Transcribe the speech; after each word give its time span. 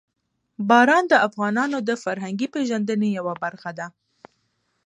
باران 0.69 1.03
د 1.09 1.13
افغانانو 1.27 1.77
د 1.87 1.89
فرهنګي 2.03 2.47
پیژندنې 2.55 3.09
یوه 3.17 3.33
برخه 3.43 3.71
ده. 3.79 3.87